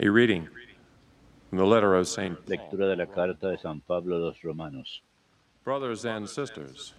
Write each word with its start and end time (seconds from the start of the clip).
A 0.00 0.08
reading 0.08 0.48
from 1.48 1.58
the 1.58 1.66
letter 1.66 1.96
of 1.96 2.06
St. 2.06 2.36
Paul. 2.36 2.44
Lectura 2.46 2.88
de 2.88 2.96
la 2.96 3.06
carta 3.06 3.48
de 3.48 3.58
San 3.58 3.80
Pablo 3.80 4.16
a 4.16 4.20
los 4.20 4.44
Romanos. 4.44 5.02
Brothers 5.64 6.04
and 6.04 6.28
sisters, 6.28 6.94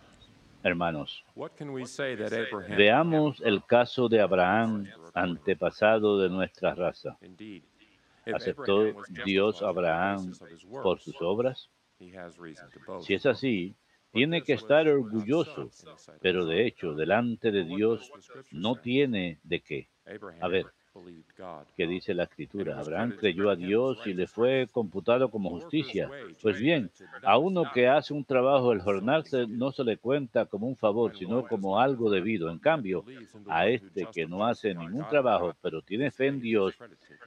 Hermanos, 0.65 1.23
what 1.33 1.55
can 1.55 1.71
we 1.71 1.85
say 1.85 2.15
that 2.15 2.33
Abraham 2.33 2.77
veamos 2.77 3.41
el 3.45 3.61
caso 3.61 4.09
de 4.09 4.19
Abraham, 4.19 4.85
antepasado 5.15 6.19
de 6.19 6.29
nuestra 6.29 6.75
raza. 6.75 7.17
¿Aceptó 8.25 8.93
Dios 9.23 9.61
a 9.61 9.69
Abraham 9.69 10.33
por 10.83 10.99
sus 10.99 11.15
obras? 11.21 11.69
he 11.99 12.11
has 12.11 12.37
reason 12.37 12.69
to 12.71 12.79
boast. 12.85 13.07
Si 13.07 13.13
es 13.13 13.25
así, 13.25 13.75
tiene 14.11 14.41
que 14.41 14.53
estar 14.53 14.87
orgulloso, 14.89 15.69
pero 16.21 16.45
de 16.45 16.65
hecho, 16.65 16.95
delante 16.95 17.51
de 17.51 17.63
Dios 17.63 18.11
no 18.51 18.75
tiene 18.75 19.39
de 19.43 19.61
qué. 19.61 19.87
A 20.41 20.47
ver, 20.47 20.65
¿Qué 21.75 21.87
dice 21.87 22.13
la 22.13 22.23
escritura? 22.23 22.79
Abraham 22.79 23.15
creyó 23.17 23.49
a 23.49 23.55
Dios 23.55 23.99
y 24.05 24.13
le 24.13 24.27
fue 24.27 24.67
computado 24.71 25.29
como 25.29 25.49
justicia. 25.49 26.09
Pues 26.41 26.59
bien, 26.59 26.91
a 27.23 27.37
uno 27.37 27.63
que 27.73 27.87
hace 27.87 28.13
un 28.13 28.25
trabajo, 28.25 28.73
el 28.73 28.81
jornal 28.81 29.23
no 29.49 29.71
se 29.71 29.83
le 29.83 29.97
cuenta 29.97 30.45
como 30.45 30.67
un 30.67 30.75
favor, 30.75 31.15
sino 31.15 31.47
como 31.47 31.79
algo 31.79 32.09
debido. 32.09 32.49
En 32.49 32.59
cambio, 32.59 33.05
a 33.47 33.67
este 33.67 34.07
que 34.13 34.25
no 34.25 34.45
hace 34.45 34.73
ningún 34.73 35.07
trabajo, 35.09 35.53
pero 35.61 35.81
tiene 35.81 36.11
fe 36.11 36.27
en 36.27 36.41
Dios, 36.41 36.75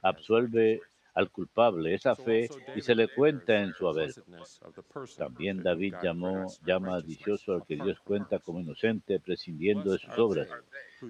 absuelve 0.01 0.81
al 1.13 1.29
culpable 1.29 1.93
esa 1.93 2.15
fe 2.15 2.49
y 2.75 2.81
se 2.81 2.95
le 2.95 3.07
cuenta 3.07 3.61
en 3.61 3.73
su 3.73 3.87
haber. 3.87 4.11
También 5.17 5.61
David 5.61 5.95
llamó, 6.01 6.47
llama 6.65 7.01
dichoso 7.01 7.53
al 7.53 7.65
que 7.65 7.75
Dios 7.75 7.99
cuenta 7.99 8.39
como 8.39 8.59
inocente, 8.59 9.19
prescindiendo 9.19 9.91
de 9.91 9.99
sus 9.99 10.17
obras. 10.17 10.47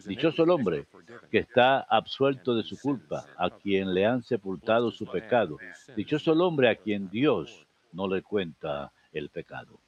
Dichoso 0.05 0.43
el 0.43 0.49
hombre 0.49 0.85
que 1.31 1.39
está 1.39 1.81
absuelto 1.81 2.55
de 2.55 2.63
su 2.63 2.79
culpa, 2.79 3.25
a 3.37 3.49
quien 3.49 3.93
le 3.93 4.05
han 4.05 4.23
sepultado 4.23 4.91
su 4.91 5.05
pecado. 5.05 5.57
Dichoso 5.95 6.33
el 6.33 6.41
hombre 6.41 6.69
a 6.69 6.75
quien 6.75 7.09
Dios 7.09 7.65
no 7.91 8.07
le 8.07 8.21
cuenta 8.21 8.91
el 9.11 9.29
pecado. 9.29 9.79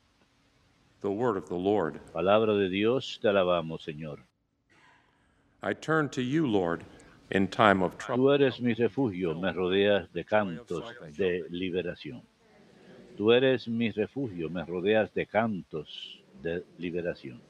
Palabra 2.14 2.54
de 2.54 2.70
Dios, 2.70 3.20
te 3.22 3.30
alabamos, 3.30 3.84
Señor. 3.84 4.20
I 5.62 5.74
turn 5.74 6.10
to 6.10 6.22
you, 6.22 6.46
Lord, 6.46 6.84
in 7.32 7.48
time 7.48 7.84
of 7.84 7.98
trouble. 7.98 8.26
Tú 8.26 8.32
eres 8.32 8.62
mi 8.62 8.74
refugio, 8.74 9.34
me 9.34 9.52
rodeas 9.52 10.12
de 10.14 10.24
cantos 10.24 10.86
de 11.18 11.46
liberación. 11.50 12.22
Tú 13.18 13.32
eres 13.32 13.68
mi 13.68 13.92
refugio, 13.92 14.50
me 14.50 14.64
rodeas 14.64 15.14
de 15.14 15.26
cantos 15.26 16.22
de 16.42 16.64
liberación. 16.78 17.42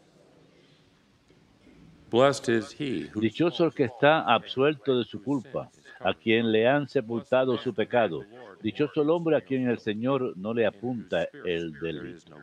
Dichoso 3.15 3.65
el 3.65 3.73
que 3.73 3.83
está 3.83 4.21
absuelto 4.21 4.97
de 4.97 5.05
su 5.05 5.21
culpa, 5.21 5.69
a 5.99 6.13
quien 6.13 6.51
le 6.51 6.67
han 6.67 6.87
sepultado 6.87 7.57
su 7.57 7.73
pecado. 7.73 8.23
Dichoso 8.61 9.01
el 9.01 9.09
hombre 9.09 9.35
a 9.37 9.41
quien 9.41 9.67
el 9.67 9.79
Señor 9.79 10.37
no 10.37 10.53
le 10.53 10.65
apunta 10.65 11.27
el 11.45 11.73
delito. 11.79 12.37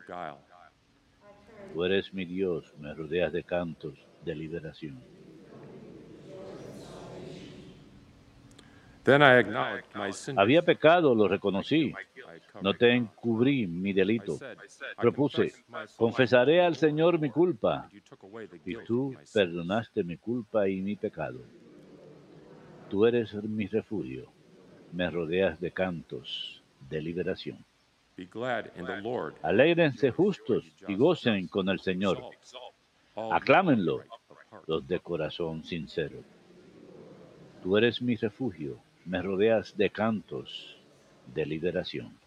Tú 1.73 1.83
eres 1.83 2.13
mi 2.13 2.25
Dios, 2.25 2.73
me 2.77 2.93
rodeas 2.93 3.33
de 3.33 3.43
cantos 3.43 3.95
de 4.23 4.35
liberación. 4.35 5.01
Then 6.23 6.39
I 6.39 6.95
acknowledged 6.95 7.15
my 7.15 7.25
sin. 7.25 8.92
Había 10.35 10.61
pecado, 10.61 11.13
lo 11.13 11.27
reconocí. 11.27 11.93
No 12.61 12.73
te 12.73 12.93
encubrí 12.93 13.67
mi 13.67 13.91
delito. 13.93 14.39
Propuse, 14.97 15.51
confesaré 15.97 16.61
al 16.61 16.75
Señor 16.75 17.19
mi 17.19 17.29
culpa, 17.29 17.89
y 18.65 18.75
tú 18.85 19.13
perdonaste 19.33 20.03
mi 20.03 20.17
culpa 20.17 20.67
y 20.69 20.81
mi 20.81 20.95
pecado. 20.95 21.39
Tú 22.89 23.05
eres 23.05 23.33
mi 23.33 23.67
refugio, 23.67 24.31
me 24.91 25.09
rodeas 25.09 25.59
de 25.59 25.71
cantos 25.71 26.61
de 26.89 27.01
liberación. 27.01 27.65
Alégrense 29.41 30.11
justos 30.11 30.63
y 30.87 30.95
gocen 30.95 31.47
con 31.47 31.69
el 31.69 31.79
Señor. 31.79 32.19
Aclámenlo, 33.15 34.03
los 34.67 34.87
de 34.87 34.99
corazón 34.99 35.63
sincero. 35.63 36.19
Tú 37.63 37.77
eres 37.77 38.01
mi 38.01 38.15
refugio, 38.15 38.77
me 39.05 39.21
rodeas 39.21 39.75
de 39.77 39.89
cantos 39.89 40.77
de 41.33 41.45
liberación. 41.45 42.22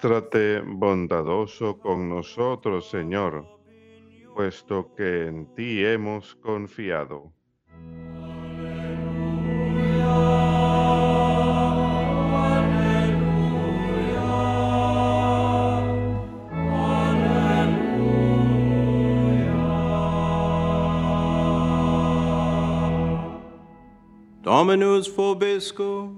Muéstrate 0.00 0.60
bondadoso 0.64 1.76
con 1.80 2.08
nosotros, 2.08 2.88
Señor, 2.88 3.44
puesto 4.32 4.94
que 4.94 5.26
en 5.26 5.52
ti 5.56 5.84
hemos 5.84 6.36
confiado. 6.36 7.32
Dominus 24.44 25.12
vobiscum. 25.16 26.17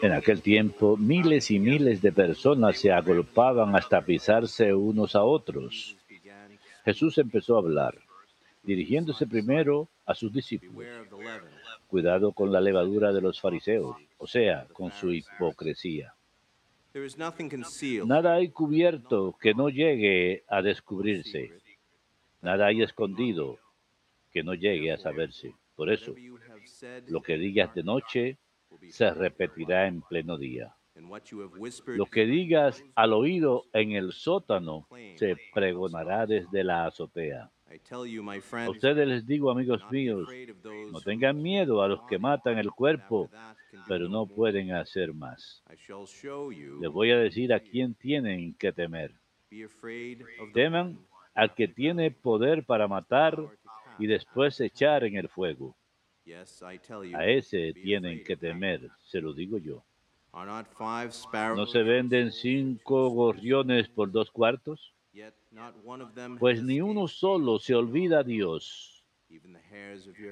En 0.00 0.12
aquel 0.12 0.40
tiempo, 0.40 0.96
miles 0.96 1.50
y 1.50 1.58
miles 1.58 2.00
de 2.00 2.10
personas 2.10 2.78
se 2.78 2.90
agolpaban 2.90 3.76
hasta 3.76 4.00
pisarse 4.00 4.72
unos 4.72 5.14
a 5.14 5.24
otros. 5.24 5.96
Jesús 6.86 7.18
empezó 7.18 7.56
a 7.56 7.58
hablar, 7.58 7.98
dirigiéndose 8.62 9.26
primero 9.26 9.90
a 10.06 10.14
sus 10.14 10.32
discípulos. 10.32 10.88
Cuidado 11.86 12.32
con 12.32 12.50
la 12.50 12.62
levadura 12.62 13.12
de 13.12 13.20
los 13.20 13.42
fariseos, 13.42 13.94
o 14.16 14.26
sea, 14.26 14.66
con 14.72 14.90
su 14.90 15.12
hipocresía. 15.12 16.13
Nada 18.06 18.34
hay 18.34 18.50
cubierto 18.50 19.36
que 19.40 19.52
no 19.52 19.68
llegue 19.68 20.44
a 20.48 20.62
descubrirse. 20.62 21.50
Nada 22.40 22.66
hay 22.66 22.82
escondido 22.82 23.58
que 24.30 24.42
no 24.44 24.54
llegue 24.54 24.92
a 24.92 24.98
saberse. 24.98 25.54
Por 25.74 25.90
eso, 25.90 26.14
lo 27.08 27.20
que 27.20 27.36
digas 27.36 27.74
de 27.74 27.82
noche 27.82 28.38
se 28.90 29.10
repetirá 29.10 29.88
en 29.88 30.02
pleno 30.02 30.38
día. 30.38 30.74
Lo 31.86 32.06
que 32.06 32.26
digas 32.26 32.84
al 32.94 33.12
oído 33.12 33.64
en 33.72 33.92
el 33.92 34.12
sótano 34.12 34.86
se 35.16 35.36
pregonará 35.52 36.26
desde 36.26 36.62
la 36.62 36.86
azotea. 36.86 37.50
A 37.66 38.70
ustedes 38.70 39.08
les 39.08 39.26
digo, 39.26 39.50
amigos 39.50 39.82
míos, 39.90 40.28
no 40.92 41.00
tengan 41.00 41.40
miedo 41.42 41.82
a 41.82 41.88
los 41.88 42.02
que 42.02 42.18
matan 42.18 42.58
el 42.58 42.70
cuerpo, 42.70 43.30
pero 43.88 44.08
no 44.08 44.26
pueden 44.26 44.72
hacer 44.72 45.12
más. 45.12 45.62
Les 46.80 46.90
voy 46.90 47.10
a 47.10 47.18
decir 47.18 47.52
a 47.52 47.60
quién 47.60 47.94
tienen 47.94 48.54
que 48.54 48.72
temer. 48.72 49.12
Teman 50.52 50.98
al 51.34 51.54
que 51.54 51.66
tiene 51.66 52.10
poder 52.10 52.64
para 52.64 52.86
matar 52.86 53.38
y 53.98 54.06
después 54.06 54.60
echar 54.60 55.04
en 55.04 55.16
el 55.16 55.28
fuego. 55.28 55.74
A 57.14 57.26
ese 57.26 57.72
tienen 57.72 58.22
que 58.24 58.36
temer, 58.36 58.88
se 59.02 59.20
lo 59.20 59.32
digo 59.32 59.58
yo. 59.58 59.82
¿No 61.56 61.66
se 61.66 61.82
venden 61.82 62.30
cinco 62.32 63.08
gorriones 63.10 63.88
por 63.88 64.10
dos 64.10 64.30
cuartos? 64.30 64.92
Yet 65.14 65.32
not 65.52 65.76
one 65.84 66.02
of 66.02 66.12
them 66.14 66.38
Pues 66.38 66.60
ni 66.60 66.80
uno 66.80 67.06
solo 67.06 67.60
se 67.60 67.72
olvida 67.72 68.18
a 68.18 68.22
Dios. 68.24 69.04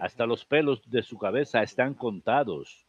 Hasta 0.00 0.26
los 0.26 0.44
pelos 0.44 0.82
de 0.90 1.02
su 1.05 1.17
cabeza 1.17 1.62
están 1.62 1.94
contados. 1.94 2.84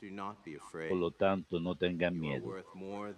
Do 0.00 0.10
not 0.10 0.42
be 0.44 0.56
afraid. 0.56 0.88
Por 0.88 0.98
lo 0.98 1.10
tanto, 1.10 1.60
no 1.60 1.74
tengan 1.74 2.18
miedo. 2.18 2.54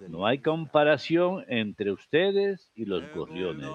No 0.09 0.27
hay 0.27 0.39
comparación 0.39 1.45
entre 1.49 1.93
ustedes 1.93 2.73
y 2.75 2.85
los 2.85 3.03
gorriones. 3.15 3.71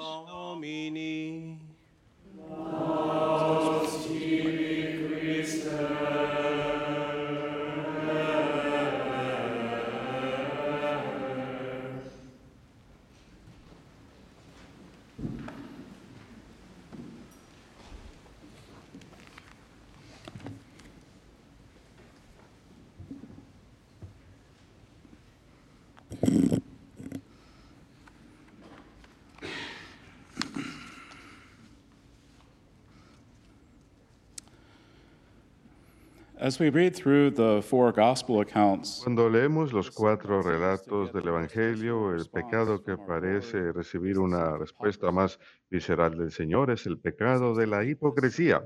Cuando 39.02 39.30
leemos 39.30 39.72
los 39.72 39.90
cuatro 39.90 40.42
relatos 40.42 41.14
del 41.14 41.30
Evangelio, 41.30 42.14
el 42.14 42.30
pecado 42.30 42.84
que 42.84 42.98
parece 42.98 43.72
recibir 43.72 44.20
una 44.20 44.58
respuesta 44.58 45.10
más 45.10 45.40
visceral 45.70 46.18
del 46.18 46.32
Señor 46.32 46.70
es 46.70 46.86
el 46.86 47.00
pecado 47.00 47.56
de 47.56 47.66
la 47.66 47.86
hipocresía. 47.86 48.62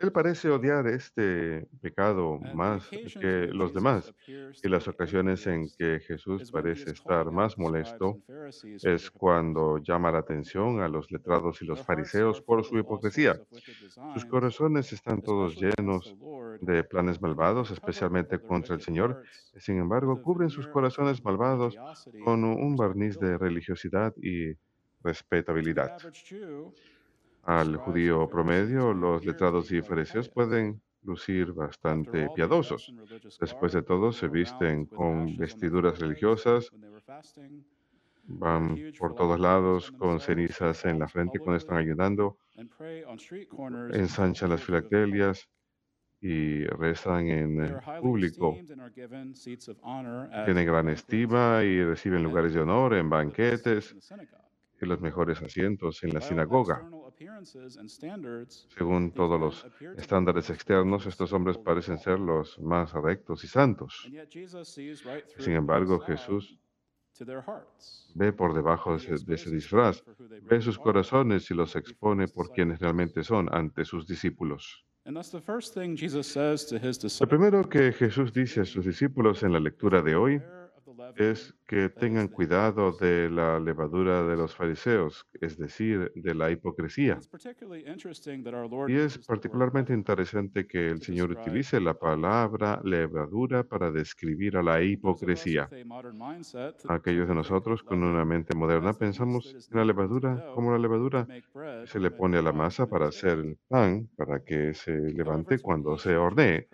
Él 0.00 0.12
parece 0.12 0.50
odiar 0.50 0.86
este 0.86 1.66
pecado 1.80 2.38
más 2.54 2.88
que 2.88 3.48
los 3.52 3.72
demás. 3.74 4.12
Y 4.26 4.68
las 4.68 4.88
ocasiones 4.88 5.46
en 5.46 5.68
que 5.78 6.00
Jesús 6.00 6.50
parece 6.50 6.90
estar 6.90 7.30
más 7.30 7.58
molesto 7.58 8.20
es 8.82 9.10
cuando 9.10 9.78
llama 9.78 10.10
la 10.12 10.18
atención 10.18 10.80
a 10.80 10.88
los 10.88 11.10
letrados 11.10 11.62
y 11.62 11.66
los 11.66 11.82
fariseos 11.82 12.40
por 12.40 12.64
su 12.64 12.78
hipocresía. 12.78 13.40
Sus 14.14 14.24
corazones 14.24 14.92
están 14.92 15.22
todos 15.22 15.56
llenos 15.56 16.16
de 16.60 16.84
planes 16.84 17.20
malvados, 17.20 17.70
especialmente 17.70 18.38
contra 18.38 18.74
el 18.74 18.80
Señor. 18.80 19.22
Sin 19.56 19.78
embargo, 19.78 20.20
cubren 20.22 20.50
sus 20.50 20.66
corazones 20.68 21.24
malvados 21.24 21.76
con 22.24 22.44
un 22.44 22.76
barniz 22.76 23.18
de 23.18 23.38
religiosidad 23.38 24.14
y 24.16 24.54
respetabilidad. 25.02 25.96
Al 27.46 27.76
judío 27.76 28.28
promedio, 28.28 28.92
los 28.92 29.24
letrados 29.24 29.70
y 29.70 29.80
fariseos 29.80 30.28
pueden 30.28 30.82
lucir 31.02 31.52
bastante 31.52 32.28
piadosos. 32.34 32.92
Después 33.40 33.72
de 33.72 33.82
todo, 33.82 34.12
se 34.12 34.28
visten 34.28 34.86
con 34.86 35.36
vestiduras 35.36 36.00
religiosas, 36.00 36.70
van 38.24 38.76
por 38.98 39.14
todos 39.14 39.38
lados 39.38 39.92
con 39.92 40.18
cenizas 40.18 40.84
en 40.84 40.98
la 40.98 41.08
frente 41.08 41.38
cuando 41.38 41.58
están 41.58 41.78
ayudando, 41.78 42.38
ensanchan 43.92 44.50
las 44.50 44.64
filactelias 44.64 45.48
y 46.20 46.64
rezan 46.64 47.28
en 47.28 47.78
público. 48.00 48.56
Tienen 50.44 50.66
gran 50.66 50.88
estima 50.88 51.62
y 51.62 51.84
reciben 51.84 52.24
lugares 52.24 52.54
de 52.54 52.60
honor 52.60 52.94
en 52.94 53.08
banquetes 53.08 53.94
y 54.80 54.86
los 54.86 55.00
mejores 55.00 55.40
asientos 55.40 56.02
en 56.02 56.12
la 56.12 56.20
sinagoga. 56.20 56.88
Según 58.76 59.12
todos 59.12 59.40
los 59.40 59.66
estándares 59.96 60.50
externos, 60.50 61.06
estos 61.06 61.32
hombres 61.32 61.58
parecen 61.58 61.98
ser 61.98 62.18
los 62.18 62.58
más 62.58 62.92
rectos 62.92 63.44
y 63.44 63.48
santos. 63.48 64.08
Sin 65.38 65.54
embargo, 65.54 66.00
Jesús 66.00 66.58
ve 68.14 68.32
por 68.32 68.54
debajo 68.54 68.92
de 68.92 68.98
ese, 68.98 69.24
de 69.24 69.34
ese 69.34 69.50
disfraz, 69.50 70.02
ve 70.42 70.60
sus 70.60 70.78
corazones 70.78 71.50
y 71.50 71.54
los 71.54 71.74
expone 71.76 72.28
por 72.28 72.50
quienes 72.50 72.80
realmente 72.80 73.24
son 73.24 73.52
ante 73.54 73.84
sus 73.84 74.06
discípulos. 74.06 74.84
Lo 75.06 77.28
primero 77.28 77.68
que 77.68 77.92
Jesús 77.92 78.32
dice 78.32 78.60
a 78.60 78.64
sus 78.64 78.84
discípulos 78.84 79.42
en 79.42 79.52
la 79.52 79.60
lectura 79.60 80.02
de 80.02 80.16
hoy 80.16 80.42
es 81.16 81.54
que 81.66 81.88
tengan 81.88 82.28
cuidado 82.28 82.92
de 82.92 83.30
la 83.30 83.58
levadura 83.60 84.22
de 84.24 84.36
los 84.36 84.54
fariseos, 84.54 85.26
es 85.40 85.58
decir, 85.58 86.12
de 86.14 86.34
la 86.34 86.50
hipocresía. 86.50 87.18
Y 88.88 88.94
es 88.94 89.18
particularmente 89.18 89.92
interesante 89.92 90.66
que 90.66 90.90
el 90.90 91.02
Señor 91.02 91.32
utilice 91.32 91.80
la 91.80 91.94
palabra 91.94 92.80
levadura 92.84 93.64
para 93.64 93.90
describir 93.90 94.56
a 94.56 94.62
la 94.62 94.82
hipocresía. 94.82 95.68
Aquellos 96.88 97.28
de 97.28 97.34
nosotros 97.34 97.82
con 97.82 98.02
una 98.02 98.24
mente 98.24 98.54
moderna 98.54 98.92
pensamos 98.92 99.68
en 99.70 99.78
la 99.78 99.84
levadura 99.84 100.50
como 100.54 100.72
la 100.72 100.78
levadura 100.78 101.26
se 101.84 102.00
le 102.00 102.10
pone 102.10 102.38
a 102.38 102.42
la 102.42 102.52
masa 102.52 102.86
para 102.86 103.08
hacer 103.08 103.38
el 103.38 103.58
pan, 103.68 104.08
para 104.16 104.42
que 104.44 104.74
se 104.74 104.92
levante 104.92 105.58
cuando 105.58 105.98
se 105.98 106.16
hornee. 106.16 106.68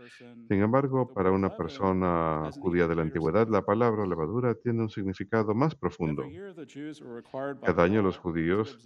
Sin 0.49 0.63
embargo, 0.63 1.13
para 1.13 1.31
una 1.31 1.57
persona 1.57 2.51
judía 2.61 2.87
de 2.87 2.97
la 2.97 3.03
antigüedad, 3.03 3.49
la 3.49 3.63
palabra 3.63 4.07
levadura 4.07 4.22
tiene 4.63 4.83
un 4.83 4.91
significado 4.91 5.55
más 5.55 5.75
profundo. 5.75 6.25
Cada 7.65 7.83
año 7.83 8.03
los 8.03 8.19
judíos 8.19 8.79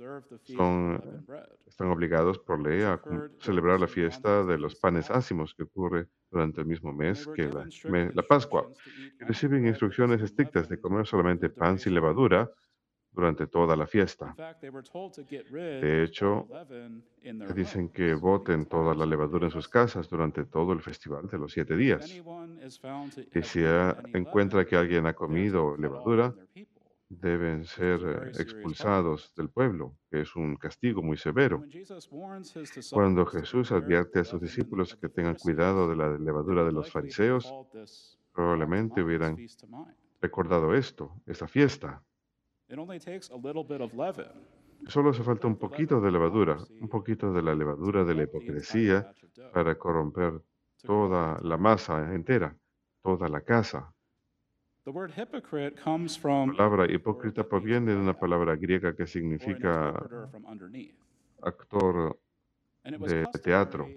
son, 0.44 1.24
están 1.66 1.88
obligados 1.88 2.38
por 2.38 2.60
ley 2.60 2.82
a 2.82 3.00
celebrar 3.40 3.80
la 3.80 3.88
fiesta 3.88 4.44
de 4.44 4.58
los 4.58 4.76
panes 4.76 5.10
ácimos 5.10 5.54
que 5.54 5.64
ocurre 5.64 6.08
durante 6.30 6.60
el 6.60 6.66
mismo 6.66 6.92
mes 6.92 7.26
que 7.34 7.48
la, 7.48 7.66
la 8.14 8.22
Pascua. 8.22 8.70
Y 9.20 9.24
reciben 9.24 9.66
instrucciones 9.66 10.22
estrictas 10.22 10.68
de 10.68 10.80
comer 10.80 11.06
solamente 11.06 11.48
pan 11.48 11.78
sin 11.78 11.94
levadura 11.94 12.50
durante 13.16 13.46
toda 13.46 13.74
la 13.74 13.86
fiesta. 13.86 14.36
De 15.50 16.04
hecho, 16.04 16.46
dicen 17.54 17.88
que 17.88 18.14
boten 18.14 18.66
toda 18.66 18.94
la 18.94 19.06
levadura 19.06 19.46
en 19.46 19.50
sus 19.50 19.68
casas 19.68 20.08
durante 20.08 20.44
todo 20.44 20.74
el 20.74 20.82
festival 20.82 21.26
de 21.26 21.38
los 21.38 21.50
siete 21.50 21.76
días. 21.76 22.04
Y 23.34 23.42
si 23.42 23.64
encuentra 24.12 24.66
que 24.66 24.76
alguien 24.76 25.06
ha 25.06 25.14
comido 25.14 25.76
levadura, 25.78 26.34
deben 27.08 27.64
ser 27.64 28.00
eh, 28.04 28.30
expulsados 28.42 29.32
del 29.36 29.48
pueblo, 29.48 29.94
que 30.10 30.22
es 30.22 30.34
un 30.34 30.56
castigo 30.56 31.02
muy 31.02 31.16
severo. 31.16 31.62
Cuando 32.90 33.24
Jesús 33.26 33.70
advierte 33.70 34.18
a 34.18 34.24
sus 34.24 34.40
discípulos 34.40 34.96
que 34.96 35.08
tengan 35.08 35.36
cuidado 35.36 35.88
de 35.88 35.96
la 35.96 36.18
levadura 36.18 36.64
de 36.64 36.72
los 36.72 36.90
fariseos, 36.90 37.52
probablemente 38.32 39.02
hubieran 39.02 39.36
recordado 40.20 40.74
esto, 40.74 41.12
esta 41.26 41.46
fiesta. 41.46 42.02
Solo 44.88 45.10
hace 45.10 45.22
falta 45.22 45.46
un 45.46 45.56
poquito 45.56 46.00
de 46.00 46.10
levadura, 46.10 46.58
un 46.80 46.88
poquito 46.88 47.32
de 47.32 47.42
la 47.42 47.54
levadura 47.54 48.04
de 48.04 48.14
la 48.14 48.24
hipocresía 48.24 49.12
para 49.52 49.76
corromper 49.76 50.40
toda 50.82 51.38
la 51.42 51.56
masa 51.56 52.12
entera, 52.12 52.56
toda 53.02 53.28
la 53.28 53.40
casa. 53.40 53.92
La 54.84 54.92
palabra 56.56 56.92
hipócrita 56.92 57.48
proviene 57.48 57.92
de 57.92 57.98
una 57.98 58.18
palabra 58.18 58.56
griega 58.56 58.94
que 58.94 59.06
significa 59.06 59.90
actor 61.42 62.18
de 62.84 63.26
teatro. 63.42 63.88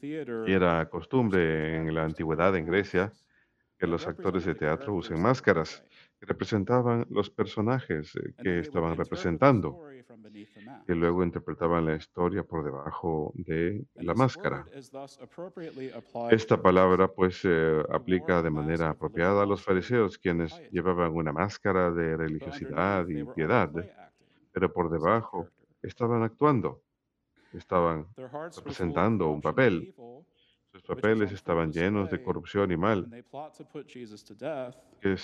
Y 0.00 0.52
era 0.52 0.88
costumbre 0.88 1.76
en 1.76 1.94
la 1.94 2.04
antigüedad 2.04 2.54
en 2.56 2.66
Grecia 2.66 3.12
que 3.84 3.90
los 3.90 4.06
actores 4.06 4.46
de 4.46 4.54
teatro 4.54 4.94
usen 4.94 5.20
máscaras 5.20 5.84
que 6.18 6.24
representaban 6.24 7.04
los 7.10 7.28
personajes 7.28 8.16
eh, 8.16 8.32
que 8.42 8.60
estaban 8.60 8.96
representando 8.96 9.68
y 10.88 10.92
luego 10.94 11.22
interpretaban 11.22 11.84
la 11.84 11.96
historia 11.96 12.42
por 12.44 12.64
debajo 12.64 13.32
de 13.34 13.84
la 13.96 14.14
máscara. 14.14 14.64
Esta 16.30 16.56
palabra 16.62 17.08
pues 17.08 17.42
se 17.42 17.82
aplica 17.90 18.40
de 18.40 18.50
manera 18.50 18.88
apropiada 18.88 19.42
a 19.42 19.46
los 19.46 19.62
fariseos 19.62 20.16
quienes 20.16 20.58
llevaban 20.70 21.12
una 21.12 21.32
máscara 21.32 21.90
de 21.90 22.16
religiosidad 22.16 23.06
y 23.08 23.22
piedad, 23.36 23.70
pero 24.52 24.72
por 24.72 24.90
debajo 24.90 25.46
estaban 25.82 26.22
actuando, 26.22 26.80
estaban 27.52 28.06
representando 28.56 29.28
un 29.28 29.42
papel. 29.42 29.94
Sus 30.74 30.82
papeles 30.82 31.30
estaban 31.30 31.72
llenos 31.72 32.10
de 32.10 32.20
corrupción 32.20 32.72
y 32.72 32.76
mal, 32.76 33.08
que 35.00 35.16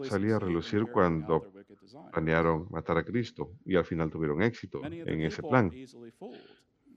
salía 0.00 0.36
a 0.36 0.38
relucir 0.40 0.86
cuando 0.86 1.50
planearon 2.10 2.66
matar 2.70 2.98
a 2.98 3.04
Cristo 3.04 3.52
y 3.64 3.76
al 3.76 3.84
final 3.84 4.10
tuvieron 4.10 4.42
éxito 4.42 4.94
en 5.04 5.22
ese 5.22 5.42
plan. 5.42 5.78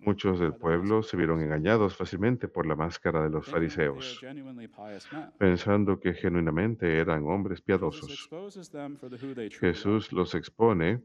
Muchos 0.06 0.40
del 0.40 0.56
pueblo 0.56 1.04
se 1.04 1.18
vieron 1.18 1.42
engañados 1.42 1.98
fácilmente 1.98 2.48
por 2.48 2.66
la 2.66 2.76
máscara 2.76 3.24
de 3.24 3.30
los 3.30 3.48
fariseos, 3.50 4.28
pensando 5.38 6.00
que 6.00 6.14
genuinamente 6.14 6.98
eran 7.00 7.26
hombres 7.28 7.62
piadosos. 7.62 8.32
Jesús 9.60 10.12
los 10.12 10.36
expone, 10.36 11.04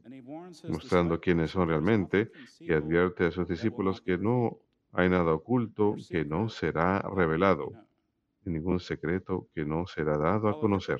mostrando 0.65 1.19
quiénes 1.19 1.51
son 1.51 1.67
disciples, 1.69 2.09
"There 2.09 2.21
is 2.21 2.29
realmente, 2.29 2.31
y 2.65 2.73
advierte 2.73 3.25
a 3.25 3.31
sus 3.31 3.47
discípulos 3.47 4.01
que 4.01 4.17
no 4.17 4.59
hay 4.91 5.09
nada 5.09 5.33
oculto 5.33 5.95
que 6.09 6.25
no 6.25 6.49
será 6.49 7.01
revelado, 7.01 7.69
known." 7.69 7.89
y 8.45 8.49
ningún 8.49 8.79
secreto 8.79 9.47
que 9.53 9.65
no 9.65 9.85
será 9.85 10.17
dado 10.17 10.47
a 10.49 10.59
conocer. 10.59 10.99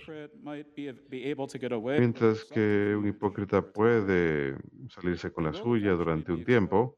Mientras 2.00 2.46
que 2.46 2.96
un 2.98 3.08
hipócrita 3.08 3.62
puede 3.62 4.58
salirse 4.90 5.32
con 5.32 5.46
la 5.46 5.54
suya 5.54 5.94
durante 5.94 6.32
un 6.32 6.44
tiempo, 6.44 6.98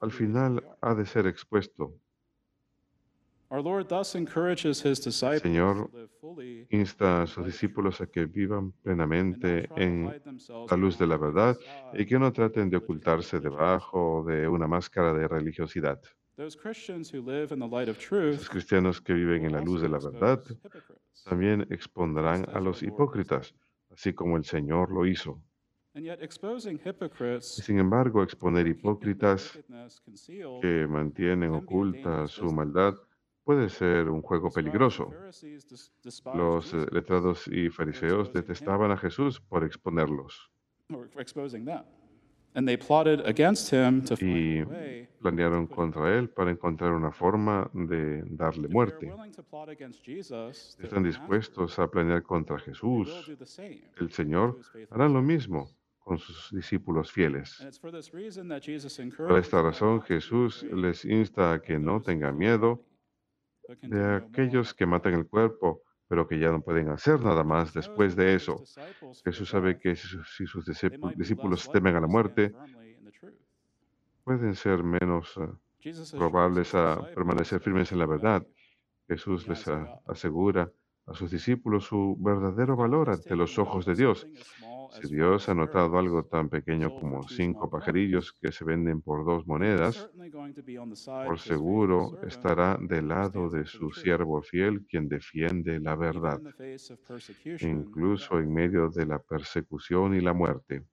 al 0.00 0.12
final 0.12 0.64
ha 0.80 0.94
de 0.94 1.06
ser 1.06 1.26
expuesto. 1.26 1.94
Our 3.50 3.62
Lord 3.62 3.88
thus 3.88 4.14
encourages 4.14 4.82
his 4.82 5.00
disciples 5.00 5.40
Señor 5.40 5.90
Insta 6.70 7.22
a 7.22 7.22
in 7.22 7.26
sus 7.26 7.36
light 7.36 7.38
of 7.38 7.46
discípulos 7.46 7.94
a 7.94 8.06
truth 8.06 8.10
que 8.12 8.26
vivan 8.26 8.72
plenamente 8.82 9.68
en 9.74 10.12
la 10.70 10.76
luz 10.76 10.98
de 10.98 11.06
la 11.06 11.16
verdad 11.16 11.56
y 11.94 12.04
que 12.04 12.18
no 12.18 12.30
traten 12.30 12.68
de 12.68 12.76
ocultarse 12.76 13.40
debajo 13.40 14.22
de 14.28 14.46
una 14.46 14.66
máscara 14.66 15.14
de 15.14 15.26
religiosidad. 15.26 15.98
Those 16.36 16.56
Christians 16.56 17.10
who 17.10 17.22
live 17.22 17.50
in 17.50 17.58
the 17.58 17.66
light 17.66 17.88
of 17.88 17.96
Los 17.96 18.06
truth 18.06 18.48
cristianos 18.48 19.00
que 19.00 19.14
viven 19.14 19.46
en 19.46 19.52
la 19.52 19.62
luz 19.62 19.80
de 19.80 19.88
la 19.88 19.98
verdad 19.98 20.44
también 21.24 21.66
expondrán 21.70 22.46
a 22.52 22.60
los 22.60 22.82
hipócritas, 22.82 23.54
así 23.90 24.12
como 24.12 24.36
el 24.36 24.44
Señor 24.44 24.92
lo 24.92 25.06
hizo. 25.06 25.40
And 25.94 26.04
yet 26.04 26.22
exposing 26.22 26.76
Y 26.76 26.88
hypocrites 26.88 27.46
sin 27.64 27.78
embargo, 27.78 28.22
exponer 28.22 28.66
hipócritas 28.66 29.58
que 30.60 30.86
mantienen 30.86 31.54
oculta 31.54 32.28
su 32.28 32.52
maldad 32.52 32.94
puede 33.48 33.70
ser 33.70 34.10
un 34.10 34.20
juego 34.20 34.50
peligroso. 34.50 35.10
Los 36.34 36.74
eh, 36.74 36.86
letrados 36.92 37.48
y 37.48 37.70
fariseos 37.70 38.30
detestaban 38.30 38.90
a 38.90 38.96
Jesús 38.98 39.40
por 39.40 39.64
exponerlos. 39.64 40.50
Y 44.20 44.64
planearon 45.22 45.66
contra 45.66 46.18
él 46.18 46.28
para 46.28 46.50
encontrar 46.50 46.92
una 46.92 47.10
forma 47.10 47.70
de 47.72 48.22
darle 48.26 48.68
muerte. 48.68 49.10
están 50.78 51.02
dispuestos 51.02 51.78
a 51.78 51.90
planear 51.90 52.22
contra 52.22 52.58
Jesús, 52.58 53.32
el 53.98 54.10
Señor, 54.10 54.60
harán 54.90 55.14
lo 55.14 55.22
mismo 55.22 55.70
con 56.00 56.18
sus 56.18 56.50
discípulos 56.52 57.10
fieles. 57.10 57.66
Por 59.16 59.38
esta 59.38 59.62
razón, 59.62 60.02
Jesús 60.02 60.64
les 60.64 61.06
insta 61.06 61.54
a 61.54 61.62
que 61.62 61.78
no 61.78 62.02
tengan 62.02 62.36
miedo 62.36 62.84
the 62.84 62.86
body, 62.86 63.57
but 63.57 63.57
can 63.57 63.57
de 63.82 64.16
aquellos 64.16 64.74
que 64.74 64.86
matan 64.86 65.14
el 65.14 65.26
cuerpo, 65.26 65.82
pero 66.08 66.26
que 66.26 66.38
ya 66.38 66.50
no 66.50 66.62
pueden 66.62 66.88
hacer 66.88 67.20
nada 67.20 67.44
más 67.44 67.74
después 67.74 68.16
de 68.16 68.34
eso. 68.34 68.62
Jesús 69.24 69.48
sabe 69.50 69.78
que 69.78 69.94
si 69.94 70.46
sus, 70.46 70.64
discípulos, 70.64 71.70
temen 71.70 71.96
a 71.96 72.00
la 72.00 72.06
muerte, 72.06 72.54
pueden 74.24 74.54
ser 74.54 74.82
menos 74.82 75.34
eh, 75.36 75.92
probables 76.12 76.74
a 76.74 77.00
permanecer 77.14 77.60
firmes 77.60 77.92
en 77.92 77.98
la 77.98 78.06
verdad. 78.06 78.46
Jesús 79.06 79.46
les 79.48 79.66
asegura 80.06 80.70
a 81.06 81.14
sus 81.14 81.30
discípulos 81.30 81.84
su 81.84 82.16
verdadero 82.20 82.76
valor 82.76 83.10
ante 83.10 83.34
los 83.36 83.58
ojos 83.58 83.86
de 83.86 83.94
Dios. 83.94 84.26
Si 84.90 85.08
Dios 85.08 85.48
ha 85.48 85.54
notado 85.54 85.98
algo 85.98 86.22
sparrows 86.22 86.30
tan 86.30 86.48
pequeño 86.48 86.94
como 86.94 87.26
cinco 87.28 87.70
pajarillos 87.70 88.32
que 88.32 88.52
se 88.52 88.64
venden 88.64 89.02
por 89.02 89.24
dos 89.24 89.46
monedas, 89.46 90.10
por 91.26 91.38
seguro 91.38 92.18
estará 92.26 92.78
del 92.80 93.08
lado 93.08 93.50
de 93.50 93.66
su 93.66 93.90
siervo 93.92 94.42
fiel 94.42 94.86
quien 94.86 95.08
defiende 95.08 95.80
la 95.80 95.96
verdad, 95.96 96.40
incluso 97.60 98.38
en 98.38 98.52
medio 98.52 98.90
de 98.90 99.06
la 99.06 99.18
persecución 99.18 100.14
y 100.14 100.20
la 100.20 100.32
muerte. 100.32 100.84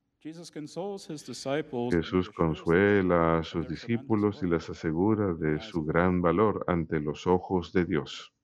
Jesús 1.91 2.29
consuela 2.31 3.39
a 3.39 3.43
sus 3.43 3.67
discípulos 3.69 4.41
y 4.43 4.47
les 4.47 4.69
asegura 4.69 5.33
de 5.33 5.61
su 5.61 5.85
gran 5.85 6.21
valor 6.21 6.63
ante 6.67 6.99
los 6.99 7.27
ojos 7.27 7.71
de 7.73 7.85
Dios, 7.85 8.34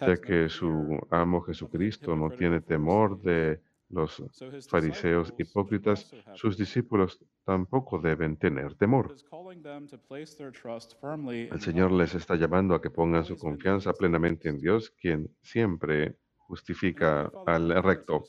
Ya 0.00 0.16
que 0.16 0.48
su 0.48 0.98
amo 1.10 1.42
Jesucristo 1.42 2.16
no 2.16 2.30
tiene 2.30 2.60
temor 2.60 3.20
de 3.22 3.60
los 3.88 4.22
fariseos 4.68 5.32
hipócritas, 5.38 6.10
sus 6.34 6.56
discípulos 6.56 7.20
tampoco 7.44 7.98
deben 7.98 8.36
tener 8.36 8.74
temor. 8.74 9.14
El 11.24 11.60
Señor 11.60 11.92
les 11.92 12.14
está 12.14 12.34
llamando 12.36 12.74
a 12.74 12.80
que 12.80 12.90
pongan 12.90 13.24
su 13.24 13.36
confianza 13.36 13.92
plenamente 13.92 14.48
en. 14.48 14.58
Dios, 14.58 14.90
quien 14.90 15.28
siempre 15.40 16.16
justifica 16.36 17.30
al 17.46 17.82
recto. 17.82 18.24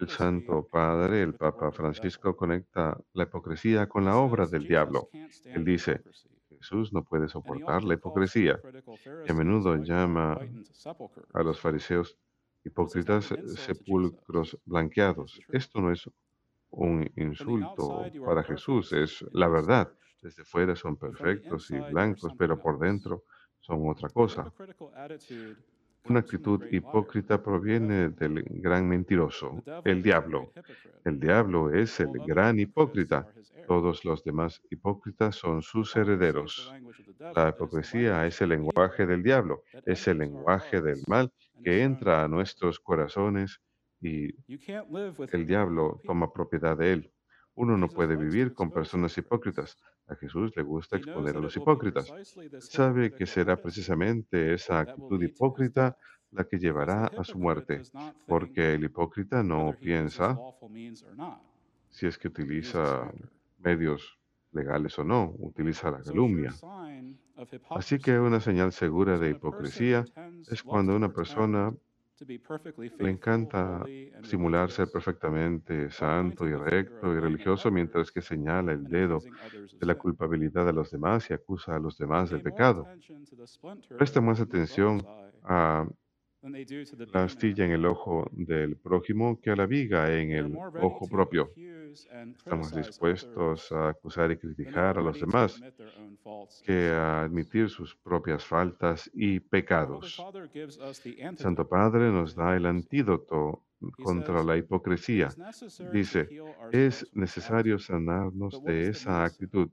El 0.00 0.08
Santo 0.08 0.66
Padre, 0.66 1.22
el 1.22 1.34
Papa. 1.34 1.70
Francisco, 1.70 2.36
conecta 2.36 2.98
la 3.12 3.24
hipocresía 3.24 3.88
con 3.88 4.04
la 4.04 4.16
obra 4.16 4.46
del 4.46 4.66
diablo. 4.66 5.10
Él 5.44 5.64
dice. 5.64 6.02
Jesús 6.58 6.92
no 6.92 7.02
puede 7.04 7.28
soportar 7.28 7.84
la 7.84 7.94
hipocresía 7.94 8.60
y 9.26 9.30
a 9.30 9.34
menudo 9.34 9.76
llama 9.76 10.38
a 11.34 11.42
los 11.42 11.60
fariseos. 11.60 12.16
Hipócritas 12.64 13.28
to 13.28 13.36
sepulcros 13.56 14.58
blanqueados. 14.64 15.40
Esto 15.48 15.80
no 15.80 15.92
es 15.92 16.10
un 16.70 17.08
insulto 17.16 18.04
para 18.24 18.42
Jesús, 18.42 18.92
es 18.92 19.24
la 19.32 19.48
verdad. 19.48 19.90
Desde 20.20 20.44
fuera 20.44 20.74
son 20.74 20.96
perfectos 20.96 21.70
y 21.70 21.78
blancos, 21.78 22.32
pero 22.36 22.60
por 22.60 22.78
dentro 22.78 23.22
son 23.60 23.88
otra 23.88 24.08
cosa. 24.08 24.52
Una 26.08 26.20
actitud 26.20 26.64
hipócrita 26.70 27.42
proviene 27.42 28.08
del 28.08 28.42
gran 28.42 28.88
mentiroso, 28.88 29.62
el 29.84 30.02
diablo. 30.02 30.52
El 31.04 31.20
diablo 31.20 31.70
es 31.70 32.00
el 32.00 32.12
gran 32.26 32.58
hipócrita. 32.58 33.28
Todos 33.66 34.04
los 34.06 34.24
demás 34.24 34.62
hipócritas 34.70 35.36
son 35.36 35.60
sus 35.60 35.94
herederos. 35.96 36.72
La 37.36 37.50
hipocresía 37.50 38.26
es 38.26 38.40
el 38.40 38.50
lenguaje 38.50 39.06
del 39.06 39.22
diablo, 39.22 39.64
es 39.84 40.08
el 40.08 40.18
lenguaje 40.18 40.80
del 40.80 41.02
mal 41.06 41.30
que 41.62 41.82
entra 41.82 42.24
a 42.24 42.28
nuestros 42.28 42.80
corazones 42.80 43.60
y 44.00 44.34
el 45.32 45.46
diablo 45.46 46.00
toma 46.04 46.32
propiedad 46.32 46.76
de 46.78 46.92
él. 46.92 47.12
Uno 47.54 47.76
no 47.76 47.88
puede 47.88 48.16
vivir 48.16 48.54
con 48.54 48.70
personas 48.70 49.18
hipócritas. 49.18 49.76
A 50.08 50.14
Jesús 50.16 50.56
le 50.56 50.62
gusta 50.62 50.96
exponer 50.96 51.36
a 51.36 51.40
los 51.40 51.56
hipócritas. 51.56 52.12
Sabe 52.60 53.12
que 53.12 53.26
será 53.26 53.60
precisamente 53.60 54.54
esa 54.54 54.80
actitud 54.80 55.22
hipócrita 55.22 55.96
la 56.30 56.44
que 56.44 56.58
llevará 56.58 57.06
a 57.06 57.24
su 57.24 57.38
muerte, 57.38 57.82
porque 58.26 58.74
el 58.74 58.84
hipócrita 58.84 59.42
no 59.42 59.74
piensa 59.78 60.38
si 61.90 62.06
es 62.06 62.18
que 62.18 62.28
utiliza 62.28 63.10
medios 63.58 64.18
legales 64.52 64.98
o 64.98 65.04
no, 65.04 65.34
utiliza 65.38 65.90
la 65.90 66.02
calumnia. 66.02 66.54
Así 67.70 67.98
que 67.98 68.18
una 68.18 68.40
señal 68.40 68.72
segura 68.72 69.18
de 69.18 69.30
hipocresía 69.30 70.04
es 70.50 70.62
cuando 70.62 70.96
una 70.96 71.12
persona 71.12 71.72
le 72.98 73.10
encanta 73.10 73.84
simular 74.22 74.70
ser 74.70 74.88
perfectamente 74.90 75.90
santo 75.90 76.48
y 76.48 76.54
recto 76.54 77.14
y 77.14 77.20
religioso 77.20 77.70
mientras 77.70 78.10
que 78.10 78.20
señala 78.20 78.72
el 78.72 78.84
dedo 78.84 79.18
de 79.72 79.86
la 79.86 79.94
culpabilidad 79.94 80.66
de 80.66 80.72
los 80.72 80.90
demás 80.90 81.30
y 81.30 81.34
acusa 81.34 81.76
a 81.76 81.78
los 81.78 81.96
demás 81.96 82.30
del 82.30 82.42
pecado. 82.42 82.86
Presta 83.96 84.20
más 84.20 84.40
atención 84.40 85.00
a 85.44 85.86
la 87.12 87.24
astilla 87.24 87.64
en 87.64 87.72
el 87.72 87.84
ojo 87.86 88.28
del 88.32 88.76
prójimo 88.76 89.40
que 89.40 89.50
a 89.50 89.56
la 89.56 89.66
viga 89.66 90.12
en 90.12 90.30
el 90.30 90.56
ojo 90.80 91.08
propio. 91.08 91.50
Estamos 92.36 92.74
dispuestos 92.74 93.72
a 93.72 93.90
acusar 93.90 94.30
y 94.30 94.38
criticar 94.38 94.98
a 94.98 95.02
los 95.02 95.20
demás 95.20 95.60
que 96.64 96.90
a 96.90 97.22
admitir 97.22 97.70
sus 97.70 97.94
propias 97.96 98.44
faltas 98.44 99.10
y 99.14 99.40
pecados. 99.40 100.16
Santo 101.36 101.68
Padre 101.68 102.10
nos 102.10 102.34
da 102.34 102.56
el 102.56 102.66
antídoto 102.66 103.64
contra 104.02 104.42
la 104.42 104.56
"It 104.56 104.64
hipocresía. 104.64 105.28
Dice, 105.92 106.28
es 106.72 107.06
necesario 107.12 107.78
sanarnos 107.78 108.62
de 108.64 108.88
esa 108.88 109.24
actitud. 109.24 109.70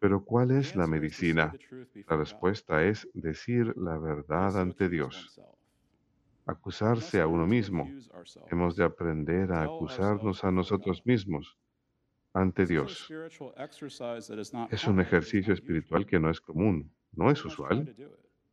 Pero 0.00 0.24
¿cuál 0.24 0.52
es 0.52 0.76
la 0.76 0.86
medicina? 0.86 1.52
La 2.08 2.16
respuesta 2.16 2.84
es 2.84 3.08
decir 3.14 3.74
la 3.76 3.98
verdad 3.98 4.60
ante 4.60 4.88
Dios, 4.88 5.40
acusarse 6.46 7.20
a 7.20 7.26
uno 7.26 7.46
mismo. 7.46 7.88
Hemos 8.50 8.76
de 8.76 8.84
aprender 8.84 9.52
a 9.52 9.62
acusarnos 9.64 10.44
a 10.44 10.52
nosotros 10.52 11.02
mismos 11.04 11.56
ante 12.32 12.66
Dios. 12.66 13.08
Es 14.70 14.86
un 14.86 15.00
ejercicio 15.00 15.54
espiritual 15.54 16.06
que 16.06 16.18
no 16.18 16.30
es 16.30 16.40
común, 16.40 16.90
no 17.12 17.30
es 17.30 17.44
usual, 17.44 17.94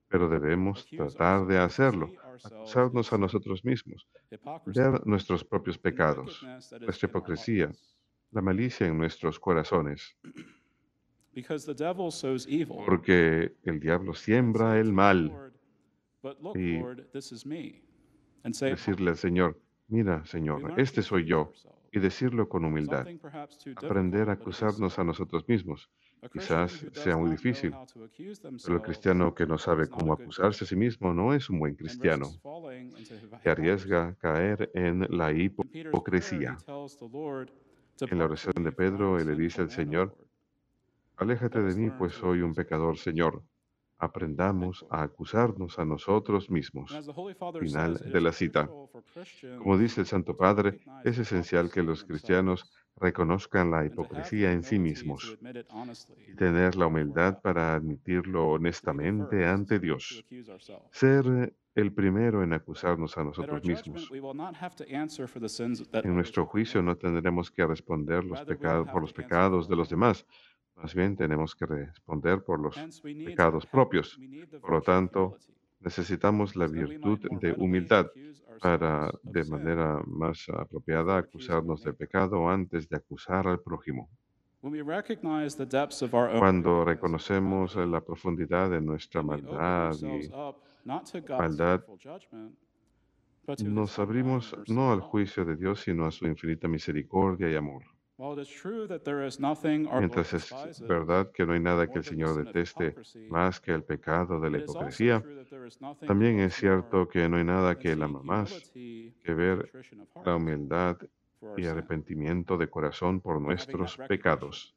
pero 0.08 0.30
debemos 0.30 0.86
tratar 0.88 1.46
de 1.46 1.58
hacerlo, 1.58 2.12
acusarnos 2.44 3.12
a 3.12 3.18
nosotros 3.18 3.64
mismos, 3.66 4.08
ver 4.66 5.06
nuestros 5.06 5.44
propios 5.44 5.78
pecados, 5.78 6.46
nuestra 6.82 7.10
hipocresía, 7.10 7.72
la 8.32 8.42
malicia 8.42 8.88
en 8.88 8.98
nuestros 8.98 9.40
corazones. 9.40 10.16
Because 11.34 11.66
the 11.66 11.74
devil 11.74 12.12
sows 12.12 12.48
evil. 12.48 12.78
porque 12.86 13.58
el 13.64 13.82
diablo 13.82 14.14
siembra 14.14 14.80
el 14.80 14.94
mal. 14.94 15.52
Y 16.56 16.80
Lord, 16.80 17.12
this 17.12 17.34
is 17.34 17.46
me. 17.46 17.82
And 18.44 18.56
say, 18.56 18.70
Decirle 18.72 19.10
al 19.12 19.18
Señor, 19.18 19.60
mira, 19.90 20.26
Señor, 20.26 20.80
este 20.80 21.02
soy 21.02 21.26
yo, 21.26 21.52
y 21.96 22.00
decirlo 22.00 22.50
con 22.50 22.66
humildad. 22.66 23.10
Aprender 23.76 24.30
a 24.30 24.34
acusarnos 24.34 25.00
a 25.00 25.06
nosotros 25.06 25.46
mismos. 25.48 25.90
Quizás 26.32 26.88
sea 26.94 27.18
muy 27.18 27.32
difícil, 27.32 27.80
pero 28.62 28.76
el 28.78 28.82
cristiano 28.84 29.34
que 29.36 29.48
no 29.48 29.58
sabe 29.58 29.90
cómo 29.90 30.14
acusarse 30.14 30.66
a 30.66 30.68
sí 30.68 30.76
mismo 30.76 31.14
no 31.14 31.34
es 31.34 31.50
un 31.50 31.60
buen 31.60 31.76
cristiano, 31.76 32.40
que 33.42 33.50
arriesga 33.50 34.16
caer 34.16 34.70
en 34.74 35.08
la 35.10 35.32
hipocresía. 35.34 36.64
En 38.10 38.18
la 38.18 38.26
"Depart 38.26 38.32
oración 38.32 38.64
de 38.64 38.72
Pedro, 38.72 39.20
él 39.20 39.28
le 39.28 39.36
dice 39.36 39.62
al 39.62 39.70
Señor, 39.70 40.16
Lord." 40.18 40.28
Aléjate 41.18 41.62
de 41.62 41.76
mí, 41.76 41.92
pues 41.92 42.14
soy 42.16 42.42
un 42.42 42.56
pecador, 42.56 42.98
Señor. 42.98 43.44
Aprendamos 43.98 44.86
a 44.90 45.04
acusarnos 45.04 45.80
a 45.80 45.86
nosotros 45.86 46.50
mismos. 46.50 46.98
Final 47.60 47.96
de 47.98 48.22
la 48.22 48.32
cita. 48.32 48.70
Como 49.58 49.78
dice 49.78 50.02
el 50.02 50.08
Santo 50.08 50.36
Padre, 50.36 50.80
es 51.04 51.18
esencial 51.18 51.72
que 51.72 51.84
los 51.84 52.04
cristianos 52.04 52.72
reconozcan 52.98 53.72
la 53.72 53.86
hipocresía 53.86 54.52
en 54.52 54.64
sí 54.64 54.80
mismos 54.80 55.38
y 56.28 56.36
tener 56.36 56.76
la 56.76 56.88
humildad 56.88 57.42
para 57.42 57.76
admitirlo 57.76 58.50
honestamente 58.50 59.46
ante 59.46 59.80
Dios. 59.80 60.26
Ser 60.92 61.54
el 61.76 61.94
primero 61.94 62.42
en 62.42 62.54
acusarnos 62.54 63.18
a 63.18 63.24
nosotros 63.24 63.64
mismos. 63.66 64.10
we 64.10 64.22
will 64.22 64.36
not 64.36 64.56
have 64.56 64.76
to 64.76 64.86
answer 64.96 65.28
for 65.28 65.42
the 65.42 65.50
sins 65.50 65.86
that 65.90 66.06
En 66.06 66.16
nuestro 66.16 66.46
juicio 66.46 66.82
no 66.82 66.96
tendremos 66.96 67.52
que 67.52 67.66
responder 67.66 68.24
los 68.24 68.42
pecados 68.46 68.88
por 68.90 69.02
los 69.02 69.12
pecados 69.12 69.68
de 69.68 69.76
los 69.76 69.90
demás. 69.90 70.26
Más 70.76 70.94
bien 70.94 71.16
tenemos 71.16 71.56
que 71.56 71.66
responder 71.66 72.44
por 72.44 72.60
los 72.60 72.76
pecados 73.02 73.66
propios. 73.66 74.20
Por 74.62 74.72
lo 74.72 74.82
tanto, 74.82 75.38
necesitamos 75.80 76.56
la 76.56 76.68
virtud 76.68 77.20
de 77.40 77.54
humildad 77.54 78.08
para, 78.62 79.12
de 79.24 79.44
manera 79.46 80.02
más 80.06 80.48
apropiada, 80.50 81.18
acusarnos 81.18 81.84
de 81.84 81.94
pecado 81.94 82.50
antes 82.50 82.90
de 82.90 82.98
acusar 82.98 83.48
al 83.48 83.62
prójimo. 83.62 84.10
Cuando 86.40 86.86
reconocemos 86.86 87.76
depravity, 87.76 87.92
la 87.92 88.02
profundidad 88.02 88.70
de 88.72 88.82
nuestra 88.82 89.22
maldad 89.22 89.94
y 90.02 90.30
maldad, 91.30 91.84
nos 93.64 94.00
abrimos 94.00 94.56
no 94.68 94.92
al 94.92 95.02
juicio 95.02 95.46
de 95.46 95.56
Dios, 95.56 95.82
sino 95.82 96.06
a 96.06 96.12
su 96.12 96.26
infinita 96.26 96.68
misericordia 96.68 97.50
y 97.52 97.56
amor. 97.56 97.84
Mientras 100.00 100.34
es 100.34 100.82
verdad 100.88 101.32
que 101.32 101.46
no 101.46 101.54
hay 101.54 101.60
nada 101.60 101.88
que 101.88 101.98
el 101.98 102.06
Señor 102.06 102.46
deteste 102.46 102.96
más 103.30 103.60
que 103.60 103.72
el 103.72 103.84
pecado 103.84 104.40
de 104.40 104.50
la 104.52 104.60
hipocresía, 104.60 105.22
también 106.08 106.40
es 106.40 106.56
cierto 106.56 107.10
que 107.10 107.28
no 107.28 107.38
hay 107.38 107.44
nada 107.44 107.78
que 107.78 107.92
ama 107.92 108.22
más 108.24 108.72
que 108.74 109.34
ver 109.34 109.70
la 110.24 110.38
humildad 110.38 110.98
y 111.58 111.66
arrepentimiento 111.66 112.58
de 112.58 112.70
corazón 112.70 113.20
por 113.20 113.42
nuestros 113.42 113.98
pecados. 113.98 114.74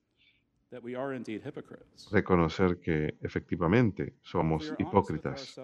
Reconocer 2.10 2.78
que 2.80 3.14
efectivamente 3.22 4.14
somos 4.22 4.74
hipócritas. 4.78 5.58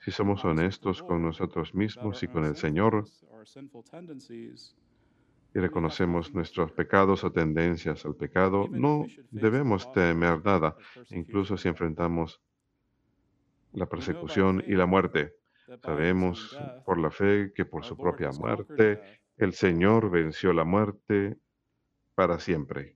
Si 0.00 0.10
somos 0.10 0.44
honestos 0.44 1.02
con 1.02 1.22
nosotros 1.22 1.74
mismos 1.74 2.22
y 2.22 2.28
con 2.28 2.44
el 2.44 2.56
Señor 2.56 3.04
y 5.54 5.60
reconocemos 5.60 6.34
nuestros 6.34 6.72
pecados 6.72 7.22
o 7.22 7.30
tendencias 7.30 8.04
al 8.04 8.16
pecado, 8.16 8.66
no 8.70 9.06
debemos 9.30 9.90
temer 9.92 10.44
nada, 10.44 10.76
incluso 11.10 11.56
si 11.56 11.68
enfrentamos 11.68 12.42
la 13.72 13.86
persecución 13.86 14.62
y 14.66 14.74
la 14.74 14.86
muerte. 14.86 15.34
Sabemos 15.82 16.58
por 16.84 16.98
la 16.98 17.10
fe 17.10 17.52
que 17.54 17.64
por 17.64 17.84
su 17.84 17.96
propia 17.96 18.30
muerte 18.32 19.00
el 19.36 19.52
Señor 19.52 20.10
venció 20.10 20.52
la 20.52 20.64
muerte 20.64 21.38
para 22.14 22.38
siempre. 22.38 22.93